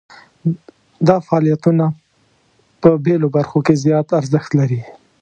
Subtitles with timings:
[1.07, 1.85] دا فعالیتونه
[2.81, 4.81] په بیلو برخو کې زیات ارزښت لري.